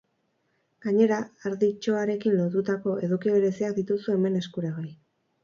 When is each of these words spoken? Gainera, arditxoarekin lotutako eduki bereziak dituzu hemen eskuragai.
Gainera, 0.85 1.19
arditxoarekin 1.49 2.39
lotutako 2.39 2.97
eduki 3.09 3.35
bereziak 3.37 3.79
dituzu 3.83 4.17
hemen 4.17 4.43
eskuragai. 4.43 4.89